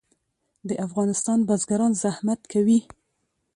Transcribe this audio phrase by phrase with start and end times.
[0.67, 2.79] د افغانستان بزګران زحمت کوي